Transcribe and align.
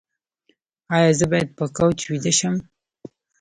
ایا 0.95 1.11
زه 1.19 1.25
باید 1.31 1.49
په 1.57 1.65
کوچ 1.77 1.99
ویده 2.09 2.31
شم؟ 2.39 2.55